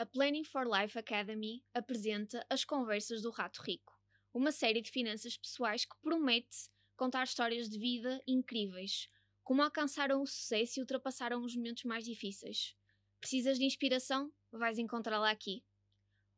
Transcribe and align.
a 0.00 0.06
Planning 0.06 0.44
for 0.44 0.66
Life 0.66 0.98
Academy 0.98 1.62
apresenta 1.74 2.42
As 2.48 2.64
Conversas 2.64 3.20
do 3.20 3.28
Rato 3.28 3.60
Rico, 3.60 3.92
uma 4.32 4.50
série 4.50 4.80
de 4.80 4.90
finanças 4.90 5.36
pessoais 5.36 5.84
que 5.84 5.94
promete 6.00 6.70
contar 6.96 7.24
histórias 7.24 7.68
de 7.68 7.78
vida 7.78 8.18
incríveis, 8.26 9.10
como 9.44 9.60
alcançaram 9.60 10.22
o 10.22 10.26
sucesso 10.26 10.78
e 10.78 10.80
ultrapassaram 10.80 11.44
os 11.44 11.54
momentos 11.54 11.84
mais 11.84 12.06
difíceis. 12.06 12.74
Precisas 13.20 13.58
de 13.58 13.66
inspiração? 13.66 14.32
Vais 14.50 14.78
encontrá-la 14.78 15.30
aqui. 15.30 15.62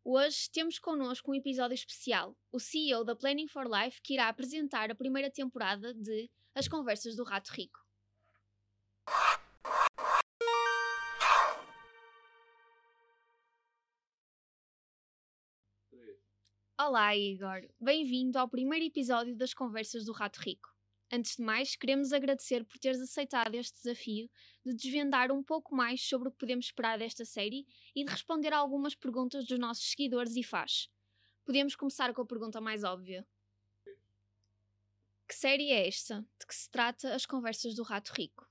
Hoje 0.05 0.51
temos 0.51 0.81
connosco 0.81 1.31
um 1.31 1.35
episódio 1.37 1.77
especial, 1.77 2.37
o 2.51 2.59
CEO 2.59 3.05
da 3.05 3.15
Planning 3.15 3.47
for 3.47 3.69
Life, 3.71 4.03
que 4.03 4.15
irá 4.15 4.29
apresentar 4.29 4.91
a 4.91 4.95
primeira 4.97 5.31
temporada 5.31 5.95
de 5.95 6.29
As 6.53 6.67
Conversas 6.67 7.15
do 7.15 7.23
Rato 7.23 7.53
Rico. 7.53 7.79
Olá, 16.85 17.17
Igor. 17.17 17.61
Bem-vindo 17.81 18.37
ao 18.37 18.49
primeiro 18.49 18.85
episódio 18.85 19.37
das 19.37 19.55
Conversas 19.55 20.05
do 20.05 20.11
Rato 20.11 20.41
Rico. 20.41 20.69
Antes 21.13 21.37
de 21.37 21.43
mais, 21.45 21.77
queremos 21.77 22.13
agradecer 22.13 22.65
por 22.65 22.77
teres 22.77 23.01
aceitado 23.01 23.55
este 23.55 23.77
desafio 23.77 24.29
de 24.67 24.75
desvendar 24.75 25.31
um 25.31 25.45
pouco 25.45 25.77
mais 25.77 26.03
sobre 26.03 26.29
o 26.29 26.33
que 26.33 26.39
podemos 26.39 26.65
esperar 26.65 26.99
desta 26.99 27.25
série 27.25 27.69
e 27.95 28.05
de 28.05 28.11
responder 28.11 28.53
a 28.53 28.59
algumas 28.59 28.97
perguntas 28.97 29.47
dos 29.47 29.61
nossos 29.61 29.93
seguidores 29.93 30.35
e 30.35 30.43
fãs. 30.43 30.91
Podemos 31.45 31.77
começar 31.77 32.13
com 32.13 32.23
a 32.23 32.27
pergunta 32.27 32.61
mais 32.61 32.83
óbvia. 32.83 33.25
Que 35.29 35.37
série 35.37 35.71
é 35.71 35.87
esta? 35.87 36.27
De 36.41 36.47
que 36.49 36.55
se 36.55 36.69
trata 36.69 37.15
as 37.15 37.25
Conversas 37.25 37.77
do 37.77 37.85
Rato 37.85 38.13
Rico? 38.13 38.45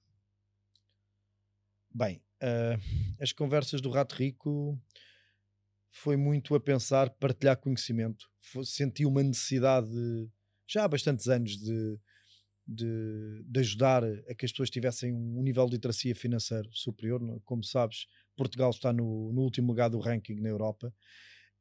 Bem, 1.94 2.24
uh, 2.42 3.22
as 3.22 3.34
Conversas 3.34 3.82
do 3.82 3.90
Rato 3.90 4.16
Rico 4.16 4.80
foi 5.92 6.16
muito 6.16 6.56
a 6.56 6.60
pensar 6.60 7.10
partilhar 7.10 7.58
conhecimento. 7.58 8.26
senti 8.64 9.06
uma 9.06 9.22
necessidade, 9.22 9.90
já 10.68 10.86
há 10.86 10.88
bastantes 10.88 11.28
anos, 11.28 11.58
de, 11.58 12.00
de, 12.66 13.44
de, 13.46 13.60
ajudar 13.60 14.04
a 14.04 14.34
que 14.34 14.46
as 14.46 14.52
pessoas 14.52 14.70
tivessem 14.70 15.14
um 15.14 15.44
nível 15.44 15.66
de 15.66 15.74
literacia 15.74 16.16
financeira 16.16 16.68
superior. 16.72 17.22
Como 17.44 17.64
sabes, 17.64 18.08
Portugal 18.38 18.70
está 18.70 18.94
no, 18.94 19.32
no 19.34 19.42
último 19.42 19.68
lugar 19.68 19.90
do 19.90 20.00
ranking 20.00 20.40
na 20.40 20.50
Europa. 20.50 20.94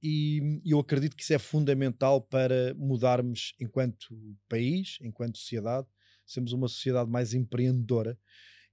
E 0.03 0.63
eu 0.65 0.79
acredito 0.79 1.15
que 1.15 1.23
isso 1.23 1.35
é 1.35 1.39
fundamental 1.39 2.23
para 2.23 2.73
mudarmos 2.75 3.55
enquanto 3.61 4.15
país, 4.49 4.97
enquanto 5.03 5.37
sociedade, 5.37 5.87
sermos 6.25 6.53
uma 6.53 6.69
sociedade 6.69 7.11
mais 7.11 7.35
empreendedora 7.35 8.19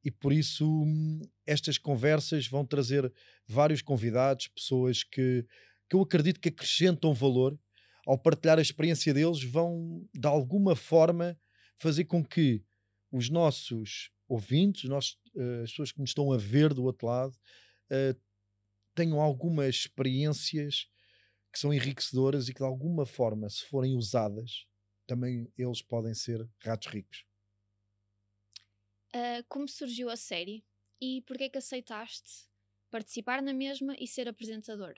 e 0.04 0.12
por 0.12 0.32
isso 0.32 0.66
hum, 0.66 1.20
estas 1.46 1.78
conversas 1.78 2.48
vão 2.48 2.66
trazer 2.66 3.12
vários 3.48 3.82
convidados, 3.82 4.48
pessoas 4.48 5.04
que, 5.04 5.46
que 5.90 5.96
eu 5.96 6.02
acredito 6.02 6.40
que 6.40 6.50
acrescentam 6.50 7.14
valor. 7.14 7.58
Ao 8.06 8.18
partilhar 8.18 8.58
a 8.58 8.62
experiência 8.62 9.14
deles, 9.14 9.44
vão 9.44 10.08
de 10.14 10.28
alguma 10.28 10.76
forma 10.76 11.38
fazer 11.76 12.06
com 12.06 12.24
que 12.24 12.64
os 13.12 13.30
nossos 13.30 14.12
ouvintes, 14.28 14.86
os 14.86 14.90
nossos, 14.90 15.18
uh, 15.36 15.64
as 15.64 15.72
pessoas 15.72 15.92
que 15.92 16.00
nos 16.00 16.12
estão 16.12 16.32
a 16.32 16.38
ver 16.38 16.74
do 16.74 16.84
outro 16.84 17.08
lado, 17.08 17.34
uh, 17.92 18.18
tenham 18.96 19.20
algumas 19.20 19.76
experiências 19.76 20.88
que 21.52 21.60
são 21.60 21.74
enriquecedoras 21.74 22.48
e 22.48 22.54
que 22.54 22.60
de 22.60 22.66
alguma 22.66 23.06
forma, 23.06 23.50
se 23.50 23.64
forem 23.66 23.96
usadas, 23.96 24.66
também 25.06 25.52
eles 25.58 25.82
podem 25.82 26.14
ser 26.14 26.48
ratos 26.64 26.88
ricos 26.88 27.28
uh, 29.18 29.44
como 29.48 29.68
surgiu 29.68 30.10
a 30.10 30.16
série 30.16 30.64
e 31.02 31.22
porquê 31.24 31.46
é 31.46 31.50
que 31.50 31.58
aceitaste 31.58 32.48
participar 32.92 33.42
na 33.42 33.54
mesma 33.54 33.96
e 34.00 34.08
ser 34.08 34.28
apresentador? 34.28 34.96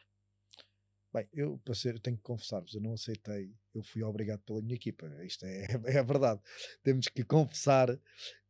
Bem, 1.11 1.27
eu, 1.33 1.57
para 1.65 1.73
ser, 1.73 1.99
tenho 1.99 2.17
que 2.17 2.23
confessar-vos, 2.23 2.73
eu 2.75 2.81
não 2.81 2.93
aceitei, 2.93 3.55
eu 3.73 3.81
fui 3.81 4.03
obrigado 4.03 4.41
pela 4.41 4.61
minha 4.61 4.75
equipa, 4.75 5.07
isto 5.25 5.43
é, 5.43 5.65
é 5.87 5.97
a 5.97 6.03
verdade. 6.03 6.39
Temos 6.83 7.07
que 7.07 7.23
confessar 7.23 7.99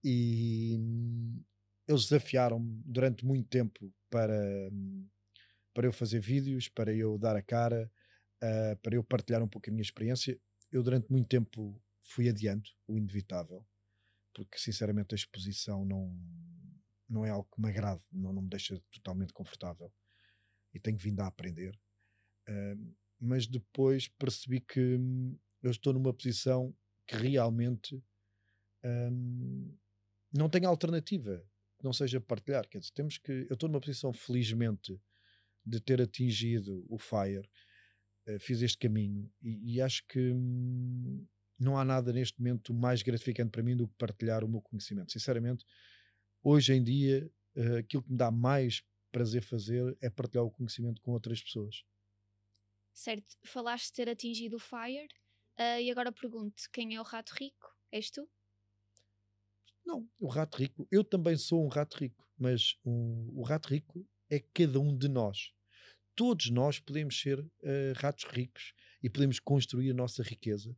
e 0.04 0.76
hum, 0.78 1.42
eles 1.88 2.04
desafiaram-me 2.04 2.82
durante 2.86 3.26
muito 3.26 3.48
tempo 3.48 3.94
para, 4.10 4.70
hum, 4.74 5.08
para 5.74 5.88
eu 5.88 5.94
fazer 5.94 6.20
vídeos, 6.20 6.68
para 6.68 6.94
eu 6.94 7.18
dar 7.18 7.38
a 7.38 7.42
cara, 7.42 7.90
uh, 8.44 8.76
para 8.82 8.96
eu 8.96 9.04
partilhar 9.06 9.42
um 9.42 9.48
pouco 9.48 9.70
a 9.70 9.72
minha 9.72 9.82
experiência. 9.82 10.38
Eu 10.70 10.84
durante 10.84 11.10
muito 11.10 11.30
tempo 11.30 11.82
fui 12.02 12.28
adiando 12.28 12.70
o 12.88 12.98
inevitável 12.98 13.66
porque 14.40 14.58
sinceramente 14.58 15.14
a 15.14 15.18
exposição 15.18 15.84
não, 15.84 16.18
não 17.10 17.26
é 17.26 17.30
algo 17.30 17.50
que 17.54 17.62
me 17.62 17.68
agrade, 17.68 18.02
não, 18.10 18.32
não 18.32 18.42
me 18.42 18.48
deixa 18.48 18.82
totalmente 18.90 19.34
confortável 19.34 19.92
e 20.74 20.80
tenho 20.80 20.98
vindo 20.98 21.20
a 21.20 21.28
aprender. 21.28 21.78
Uh, 22.48 22.96
mas 23.20 23.46
depois 23.46 24.08
percebi 24.08 24.62
que 24.62 24.96
hum, 24.96 25.38
eu 25.62 25.72
estou 25.72 25.92
numa 25.92 26.14
posição 26.14 26.74
que 27.06 27.18
realmente 27.18 28.02
um, 28.82 29.78
não 30.32 30.48
tenho 30.48 30.70
alternativa 30.70 31.46
que 31.78 31.84
não 31.84 31.92
seja 31.92 32.22
partilhar. 32.22 32.66
Quer 32.70 32.80
dizer, 32.80 32.94
temos 32.94 33.18
que. 33.18 33.46
Eu 33.50 33.56
estou 33.56 33.68
numa 33.68 33.82
posição, 33.82 34.14
felizmente, 34.14 34.98
de 35.66 35.82
ter 35.82 36.02
atingido 36.02 36.86
o 36.88 36.98
FIRE, 36.98 37.50
uh, 38.26 38.40
fiz 38.40 38.62
este 38.62 38.78
caminho 38.78 39.30
e, 39.42 39.76
e 39.76 39.82
acho 39.82 40.08
que. 40.08 40.32
Hum, 40.32 41.28
não 41.60 41.78
há 41.78 41.84
nada 41.84 42.14
neste 42.14 42.40
momento 42.40 42.74
mais 42.74 43.02
gratificante 43.02 43.52
para 43.52 43.64
mim 43.64 43.76
do 43.76 43.88
que 43.88 43.96
partilhar 43.96 44.44
o 44.44 44.48
meu 44.48 44.62
conhecimento. 44.62 45.12
Sinceramente, 45.12 45.66
hoje 46.44 46.74
em 46.74 46.84
dia, 46.84 47.30
uh, 47.56 47.78
aquilo 47.78 48.04
que 48.04 48.12
me 48.12 48.18
dá 48.18 48.32
mais 48.32 48.84
prazer 49.12 49.44
fazer 49.44 49.98
é 50.02 50.10
partilhar 50.10 50.46
o 50.46 50.52
conhecimento 50.52 51.02
com 51.02 51.12
outras 51.12 51.42
pessoas. 51.42 51.84
Certo, 52.94 53.38
falaste 53.46 53.88
de 53.88 53.94
ter 53.94 54.10
atingido 54.10 54.58
o 54.58 54.60
FIRE 54.60 55.08
uh, 55.60 55.82
e 55.82 55.92
agora 55.92 56.12
pergunto: 56.12 56.64
quem 56.72 56.96
é 56.96 57.00
o 57.00 57.04
rato 57.04 57.34
rico? 57.34 57.76
És 57.92 58.10
tu? 58.10 58.30
Não, 59.86 60.08
o 60.20 60.28
rato 60.28 60.58
rico, 60.58 60.88
eu 60.92 61.04
também 61.04 61.36
sou 61.36 61.66
um 61.66 61.68
rato 61.68 61.98
rico, 61.98 62.28
mas 62.38 62.78
o, 62.84 63.40
o 63.40 63.44
rato 63.44 63.70
rico 63.70 64.06
é 64.30 64.40
cada 64.40 64.80
um 64.80 64.96
de 64.96 65.08
nós. 65.08 65.52
Todos 66.16 66.50
nós 66.50 66.80
podemos 66.80 67.20
ser 67.20 67.40
uh, 67.40 67.50
ratos 67.96 68.26
ricos 68.26 68.74
e 69.02 69.10
podemos 69.10 69.40
construir 69.40 69.92
a 69.92 69.94
nossa 69.94 70.24
riqueza. 70.24 70.76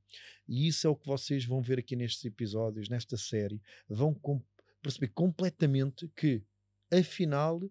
E 0.47 0.67
isso 0.67 0.87
é 0.87 0.89
o 0.89 0.95
que 0.95 1.07
vocês 1.07 1.45
vão 1.45 1.61
ver 1.61 1.79
aqui 1.79 1.95
nestes 1.95 2.23
episódios, 2.25 2.89
nesta 2.89 3.17
série. 3.17 3.61
Vão 3.87 4.13
com 4.13 4.43
perceber 4.81 5.09
completamente 5.09 6.07
que, 6.15 6.43
afinal, 6.91 7.61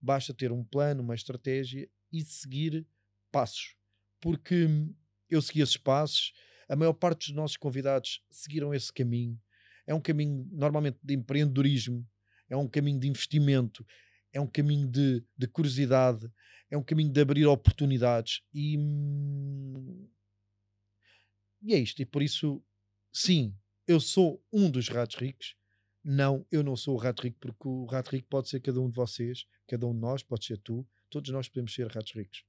basta 0.00 0.32
ter 0.32 0.52
um 0.52 0.64
plano, 0.64 1.02
uma 1.02 1.14
estratégia 1.14 1.88
e 2.12 2.22
seguir 2.22 2.86
passos. 3.30 3.76
Porque 4.20 4.66
eu 5.28 5.40
segui 5.40 5.60
esses 5.60 5.76
passos, 5.76 6.32
a 6.68 6.76
maior 6.76 6.92
parte 6.92 7.28
dos 7.28 7.36
nossos 7.36 7.56
convidados 7.56 8.22
seguiram 8.30 8.74
esse 8.74 8.92
caminho. 8.92 9.40
É 9.86 9.94
um 9.94 10.00
caminho 10.00 10.48
normalmente 10.52 10.98
de 11.02 11.14
empreendedorismo, 11.14 12.06
é 12.48 12.56
um 12.56 12.68
caminho 12.68 13.00
de 13.00 13.08
investimento, 13.08 13.86
é 14.32 14.40
um 14.40 14.46
caminho 14.46 14.88
de, 14.88 15.24
de 15.36 15.46
curiosidade, 15.46 16.30
é 16.70 16.76
um 16.76 16.82
caminho 16.82 17.12
de 17.12 17.20
abrir 17.20 17.46
oportunidades 17.46 18.42
e, 18.54 18.76
e 21.62 21.74
é 21.74 21.78
isto. 21.78 22.00
E 22.00 22.06
por 22.06 22.22
isso, 22.22 22.62
sim, 23.12 23.54
eu 23.86 23.98
sou 23.98 24.44
um 24.52 24.70
dos 24.70 24.88
ratos 24.88 25.16
ricos. 25.16 25.56
Não, 26.02 26.46
eu 26.50 26.62
não 26.62 26.76
sou 26.76 26.94
o 26.94 26.98
rato 26.98 27.22
rico, 27.22 27.38
porque 27.40 27.68
o 27.68 27.84
rato 27.84 28.10
rico 28.10 28.28
pode 28.28 28.48
ser 28.48 28.60
cada 28.60 28.80
um 28.80 28.88
de 28.88 28.96
vocês, 28.96 29.44
cada 29.66 29.86
um 29.86 29.92
de 29.92 30.00
nós, 30.00 30.22
pode 30.22 30.46
ser 30.46 30.56
tu, 30.58 30.88
todos 31.10 31.30
nós 31.30 31.48
podemos 31.48 31.74
ser 31.74 31.86
ratos 31.88 32.12
ricos. 32.12 32.44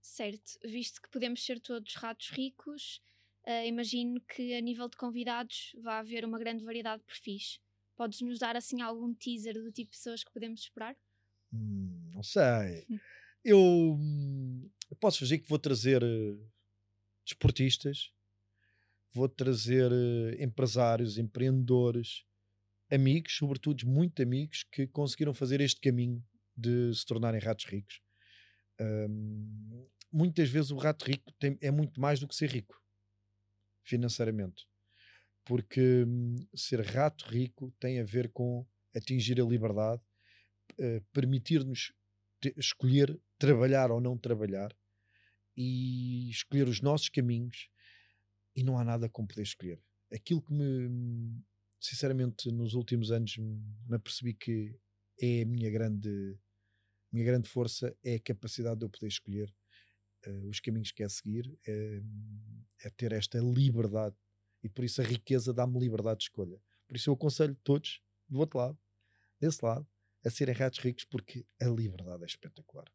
Certo, 0.00 0.58
visto 0.64 1.02
que 1.02 1.10
podemos 1.10 1.44
ser 1.44 1.60
todos 1.60 1.94
ratos 1.94 2.30
ricos, 2.30 3.02
uh, 3.46 3.66
imagino 3.66 4.20
que 4.20 4.54
a 4.54 4.60
nível 4.60 4.88
de 4.88 4.96
convidados 4.96 5.76
vai 5.80 5.96
haver 5.98 6.24
uma 6.24 6.38
grande 6.38 6.64
variedade 6.64 7.02
de 7.02 7.06
perfis. 7.06 7.60
Podes 7.96 8.20
nos 8.20 8.38
dar 8.38 8.56
assim 8.56 8.80
algum 8.80 9.14
teaser 9.14 9.54
do 9.54 9.70
tipo 9.70 9.90
de 9.90 9.98
pessoas 9.98 10.24
que 10.24 10.32
podemos 10.32 10.60
esperar? 10.60 10.96
Hum, 11.52 12.10
não 12.14 12.22
sei. 12.22 12.86
Eu 13.44 13.58
hum, 13.58 14.70
posso 15.00 15.18
fazer 15.18 15.38
que 15.38 15.48
vou 15.48 15.58
trazer 15.58 16.02
uh, 16.02 16.50
desportistas, 17.24 18.12
vou 19.12 19.28
trazer 19.28 19.90
uh, 19.90 20.42
empresários, 20.42 21.18
empreendedores, 21.18 22.24
amigos, 22.90 23.36
sobretudo 23.36 23.84
muito 23.86 24.22
amigos, 24.22 24.62
que 24.70 24.86
conseguiram 24.86 25.34
fazer 25.34 25.60
este 25.60 25.80
caminho 25.80 26.24
de 26.56 26.94
se 26.94 27.04
tornarem 27.04 27.40
ratos 27.40 27.64
ricos. 27.64 28.00
Um, 28.80 29.88
muitas 30.12 30.48
vezes 30.48 30.70
o 30.70 30.76
rato 30.76 31.04
rico 31.04 31.32
tem, 31.32 31.58
é 31.60 31.70
muito 31.70 32.00
mais 32.00 32.20
do 32.20 32.28
que 32.28 32.34
ser 32.34 32.50
rico 32.50 32.80
financeiramente 33.82 34.66
porque 35.44 36.04
hum, 36.06 36.36
ser 36.54 36.80
rato 36.80 37.24
rico 37.28 37.72
tem 37.78 38.00
a 38.00 38.04
ver 38.04 38.30
com 38.30 38.66
atingir 38.94 39.40
a 39.40 39.44
liberdade, 39.44 40.02
uh, 40.78 41.00
permitir-nos 41.12 41.92
escolher 42.56 43.18
trabalhar 43.38 43.90
ou 43.90 44.00
não 44.00 44.18
trabalhar 44.18 44.76
e 45.56 46.30
escolher 46.30 46.68
os 46.68 46.80
nossos 46.80 47.08
caminhos 47.08 47.68
e 48.54 48.62
não 48.62 48.78
há 48.78 48.84
nada 48.84 49.08
como 49.08 49.28
poder 49.28 49.42
escolher. 49.42 49.80
Aquilo 50.12 50.42
que 50.42 50.52
me, 50.52 51.42
sinceramente, 51.80 52.50
nos 52.50 52.74
últimos 52.74 53.10
anos 53.10 53.36
me 53.36 53.96
apercebi 53.96 54.34
que 54.34 54.76
é 55.20 55.42
a 55.42 55.46
minha 55.46 55.70
grande, 55.70 56.38
minha 57.10 57.24
grande 57.24 57.48
força 57.48 57.96
é 58.04 58.16
a 58.16 58.20
capacidade 58.20 58.78
de 58.78 58.84
eu 58.84 58.90
poder 58.90 59.06
escolher 59.06 59.54
uh, 60.26 60.48
os 60.48 60.60
caminhos 60.60 60.92
que 60.92 61.02
é 61.02 61.08
seguir, 61.08 61.58
é, 61.66 62.02
é, 62.84 62.90
ter 62.90 63.12
esta 63.12 63.38
liberdade. 63.38 64.16
E 64.62 64.68
por 64.68 64.84
isso 64.84 65.00
a 65.00 65.04
riqueza 65.04 65.52
dá-me 65.52 65.78
liberdade 65.78 66.18
de 66.18 66.24
escolha. 66.24 66.60
Por 66.86 66.96
isso 66.96 67.10
eu 67.10 67.14
aconselho 67.14 67.56
todos, 67.64 68.00
do 68.28 68.38
outro 68.38 68.58
lado, 68.58 68.78
desse 69.40 69.64
lado, 69.64 69.86
a 70.24 70.30
serem 70.30 70.54
ratos 70.54 70.78
ricos, 70.78 71.04
porque 71.04 71.44
a 71.60 71.66
liberdade 71.66 72.22
é 72.22 72.26
espetacular. 72.26 72.86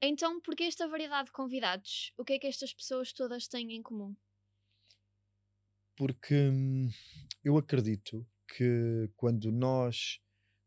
Então, 0.00 0.40
por 0.40 0.54
que 0.54 0.64
esta 0.64 0.86
variedade 0.86 1.26
de 1.26 1.32
convidados? 1.32 2.12
O 2.16 2.24
que 2.24 2.34
é 2.34 2.38
que 2.38 2.46
estas 2.46 2.72
pessoas 2.72 3.12
todas 3.12 3.48
têm 3.48 3.72
em 3.74 3.82
comum? 3.82 4.14
Porque 5.96 6.34
hum, 6.34 6.90
eu 7.42 7.56
acredito 7.56 8.26
que 8.46 9.10
quando 9.16 9.50
nós 9.50 10.20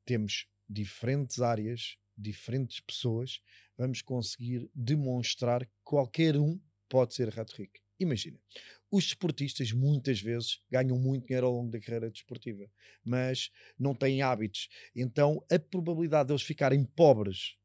temos 0.04 0.48
diferentes 0.68 1.42
áreas, 1.42 1.98
diferentes 2.18 2.80
pessoas, 2.82 3.42
vamos 3.78 4.02
conseguir 4.02 4.70
demonstrar 4.74 5.66
que 5.66 5.74
qualquer 5.84 6.36
um 6.36 6.60
pode 6.90 7.14
ser 7.14 7.30
rato 7.30 7.56
rico. 7.56 7.80
Imagina, 8.00 8.40
os 8.92 9.06
desportistas 9.06 9.72
muitas 9.72 10.22
vezes 10.22 10.62
ganham 10.72 10.98
muito 10.98 11.28
dinheiro 11.28 11.48
ao 11.48 11.54
longo 11.54 11.70
da 11.70 11.80
carreira 11.80 12.10
desportiva, 12.10 12.70
mas 13.04 13.52
não 13.78 13.94
têm 13.94 14.22
hábitos. 14.22 14.70
Então 14.96 15.44
a 15.52 15.60
probabilidade 15.60 16.28
de 16.28 16.34
eles 16.34 16.44
ficarem 16.44 16.84
pobres, 16.84 17.56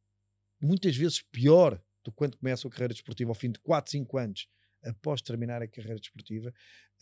muitas 0.61 0.97
vezes 0.97 1.23
pior 1.23 1.81
do 2.05 2.11
que 2.11 2.17
quando 2.17 2.37
começam 2.37 2.69
a 2.69 2.73
carreira 2.73 2.93
desportiva 2.93 3.31
ao 3.31 3.35
fim 3.35 3.51
de 3.51 3.59
4, 3.61 3.93
5 3.93 4.19
anos, 4.19 4.49
após 4.85 5.23
terminar 5.23 5.63
a 5.63 5.69
carreira 5.69 5.99
desportiva, 5.99 6.53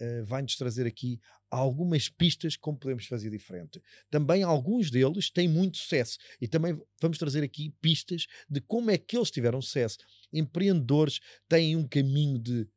uh, 0.00 0.24
vai-nos 0.24 0.56
trazer 0.56 0.86
aqui 0.86 1.20
algumas 1.50 2.08
pistas 2.08 2.56
como 2.56 2.78
podemos 2.78 3.06
fazer 3.06 3.30
diferente. 3.30 3.82
Também 4.10 4.42
alguns 4.42 4.90
deles 4.90 5.30
têm 5.30 5.48
muito 5.48 5.78
sucesso 5.78 6.16
e 6.40 6.46
também 6.46 6.80
vamos 7.00 7.18
trazer 7.18 7.42
aqui 7.42 7.74
pistas 7.80 8.26
de 8.48 8.60
como 8.60 8.90
é 8.90 8.98
que 8.98 9.16
eles 9.16 9.30
tiveram 9.30 9.60
sucesso. 9.60 9.98
Empreendedores 10.32 11.20
têm 11.48 11.76
um 11.76 11.86
caminho 11.86 12.38
de 12.38 12.68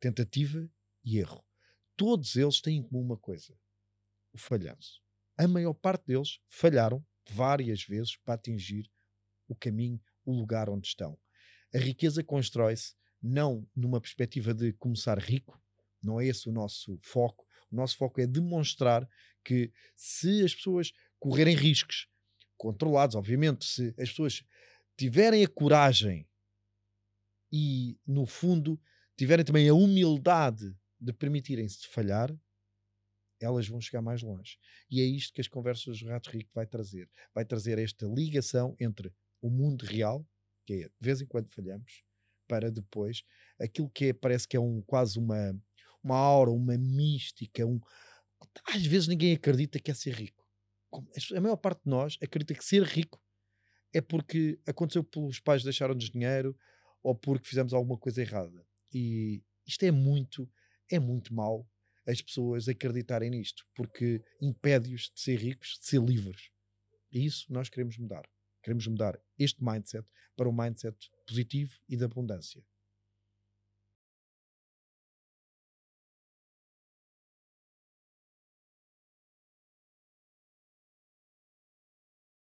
tentativa 0.00 0.68
e 1.04 1.18
erro. 1.18 1.44
Todos 1.96 2.34
eles 2.36 2.60
têm 2.60 2.78
em 2.78 2.82
comum 2.82 3.02
uma 3.02 3.16
coisa: 3.16 3.54
o 4.32 4.38
falhanço. 4.38 5.00
A 5.36 5.46
maior 5.46 5.74
parte 5.74 6.06
deles 6.06 6.40
falharam 6.48 7.04
várias 7.28 7.84
vezes 7.84 8.16
para 8.16 8.34
atingir 8.34 8.90
o 9.46 9.54
caminho, 9.54 10.00
o 10.24 10.32
lugar 10.32 10.68
onde 10.68 10.88
estão. 10.88 11.18
A 11.72 11.78
riqueza 11.78 12.24
constrói-se 12.24 12.94
não 13.22 13.68
numa 13.76 14.00
perspectiva 14.00 14.52
de 14.52 14.72
começar 14.72 15.18
rico, 15.18 15.60
não 16.02 16.20
é 16.20 16.26
esse 16.26 16.48
o 16.48 16.52
nosso 16.52 16.98
foco. 17.02 17.46
O 17.70 17.76
nosso 17.76 17.96
foco 17.96 18.20
é 18.20 18.26
demonstrar 18.26 19.08
que 19.44 19.72
se 19.94 20.42
as 20.42 20.54
pessoas 20.54 20.92
correrem 21.18 21.54
riscos, 21.54 22.08
controlados, 22.56 23.14
obviamente, 23.14 23.64
se 23.64 23.88
as 23.98 24.10
pessoas 24.10 24.42
tiverem 24.96 25.44
a 25.44 25.48
coragem 25.48 26.28
e, 27.52 27.98
no 28.06 28.26
fundo, 28.26 28.80
tiverem 29.20 29.44
também 29.44 29.68
a 29.68 29.74
humildade 29.74 30.74
de 30.98 31.12
permitirem-se 31.12 31.86
falhar, 31.88 32.34
elas 33.38 33.68
vão 33.68 33.78
chegar 33.78 34.00
mais 34.00 34.22
longe. 34.22 34.56
E 34.90 34.98
é 35.02 35.04
isto 35.04 35.34
que 35.34 35.42
as 35.42 35.46
conversas 35.46 36.00
do 36.00 36.08
Rato 36.08 36.30
Rico 36.30 36.50
vai 36.54 36.66
trazer. 36.66 37.06
Vai 37.34 37.44
trazer 37.44 37.78
esta 37.78 38.06
ligação 38.06 38.74
entre 38.80 39.12
o 39.42 39.50
mundo 39.50 39.84
real, 39.84 40.26
que 40.64 40.72
é 40.72 40.88
de 40.88 40.92
vez 41.02 41.20
em 41.20 41.26
quando 41.26 41.50
falhamos, 41.50 42.02
para 42.48 42.70
depois 42.70 43.22
aquilo 43.60 43.90
que 43.90 44.06
é, 44.06 44.12
parece 44.14 44.48
que 44.48 44.56
é 44.56 44.60
um, 44.60 44.80
quase 44.80 45.18
uma, 45.18 45.54
uma 46.02 46.16
aura, 46.16 46.50
uma 46.50 46.78
mística, 46.78 47.66
um, 47.66 47.78
às 48.68 48.86
vezes 48.86 49.06
ninguém 49.06 49.34
acredita 49.34 49.78
que 49.78 49.90
é 49.90 49.94
ser 49.94 50.14
rico. 50.14 50.48
A 51.36 51.40
maior 51.42 51.56
parte 51.56 51.82
de 51.84 51.90
nós 51.90 52.16
acredita 52.22 52.54
que 52.54 52.64
ser 52.64 52.84
rico 52.84 53.22
é 53.92 54.00
porque 54.00 54.58
aconteceu 54.66 55.04
pelos 55.04 55.38
pais 55.40 55.62
deixaram-nos 55.62 56.08
dinheiro 56.08 56.56
ou 57.02 57.14
porque 57.14 57.46
fizemos 57.46 57.74
alguma 57.74 57.98
coisa 57.98 58.22
errada. 58.22 58.64
E 58.92 59.42
isto 59.66 59.84
é 59.84 59.90
muito, 59.90 60.50
é 60.90 60.98
muito 60.98 61.34
mau 61.34 61.68
as 62.06 62.20
pessoas 62.20 62.68
acreditarem 62.68 63.30
nisto, 63.30 63.64
porque 63.74 64.22
impede-os 64.40 65.10
de 65.14 65.20
ser 65.20 65.36
ricos, 65.36 65.78
de 65.78 65.86
ser 65.86 66.02
livres. 66.02 66.50
E 67.12 67.24
isso 67.24 67.52
nós 67.52 67.68
queremos 67.68 67.96
mudar. 67.98 68.28
Queremos 68.62 68.86
mudar 68.86 69.18
este 69.38 69.62
mindset 69.64 70.06
para 70.36 70.48
um 70.48 70.52
mindset 70.52 70.96
positivo 71.26 71.78
e 71.88 71.96
de 71.96 72.04
abundância. 72.04 72.64